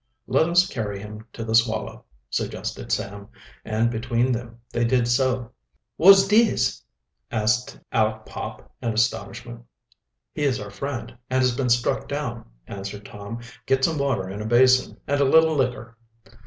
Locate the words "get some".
13.67-13.99